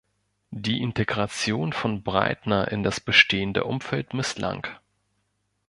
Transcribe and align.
Die 0.55 0.81
Integration 0.81 1.73
von 1.73 2.01
Breitner 2.01 2.69
in 2.69 2.81
das 2.81 2.99
bestehende 2.99 3.65
Umfeld 3.65 4.15
misslang. 4.15 4.65